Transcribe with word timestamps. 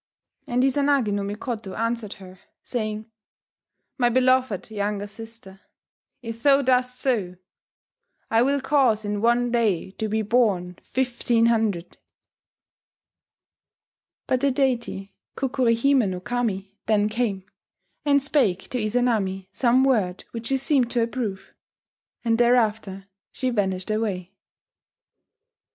And 0.47 0.63
Izanagi 0.63 1.13
no 1.13 1.21
Mikoto 1.21 1.75
answered 1.77 2.13
her, 2.13 2.39
saying, 2.63 3.11
"My 3.99 4.09
beloved 4.09 4.71
younger 4.71 5.05
sister, 5.05 5.61
if 6.23 6.41
thou 6.41 6.63
dost 6.63 6.99
so, 6.99 7.35
I 8.31 8.41
will 8.41 8.61
cause 8.61 9.05
in 9.05 9.21
one 9.21 9.51
day 9.51 9.91
to 9.99 10.09
be 10.09 10.23
born 10.23 10.79
fifteen 10.81 11.45
hundred...." 11.45 11.99
But 14.25 14.41
the 14.41 14.49
deity 14.49 15.13
Kukuri 15.37 15.75
hime 15.75 16.09
no 16.09 16.19
Kami 16.19 16.79
then 16.87 17.07
came, 17.07 17.43
and 18.03 18.23
spake 18.23 18.69
to 18.69 18.79
Izanami 18.83 19.49
some 19.53 19.83
word 19.83 20.23
which 20.31 20.47
she 20.47 20.57
seemed 20.57 20.89
to 20.89 21.03
approve, 21.03 21.53
and 22.25 22.39
thereafter 22.39 23.05
she 23.31 23.51
vanished 23.51 23.91
away 23.91 24.33